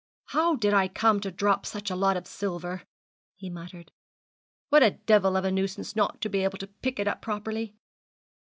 'How 0.29 0.55
did 0.55 0.73
I 0.73 0.87
come 0.87 1.19
to 1.19 1.29
drop 1.29 1.63
such 1.63 1.91
a 1.91 1.95
lot 1.95 2.17
of 2.17 2.25
silver?' 2.25 2.81
he 3.35 3.51
muttered; 3.51 3.91
'what 4.69 4.81
a 4.81 4.91
devil 5.05 5.37
of 5.37 5.45
a 5.45 5.51
nuisance 5.51 5.95
not 5.95 6.19
to 6.21 6.27
be 6.27 6.43
able 6.43 6.57
to 6.57 6.65
pick 6.81 6.97
it 6.97 7.07
up 7.07 7.21
properly?' 7.21 7.75